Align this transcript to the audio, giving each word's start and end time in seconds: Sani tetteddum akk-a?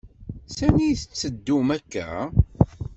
Sani 0.55 0.89
tetteddum 0.99 1.67
akk-a? 1.75 2.09